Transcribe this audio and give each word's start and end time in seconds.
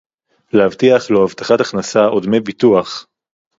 להבטיח 0.53 1.11
לו 1.11 1.23
הבטחת 1.23 1.61
הכנסה 1.61 2.05
או 2.07 2.19
דמי 2.19 2.39
ביטוח 2.39 3.07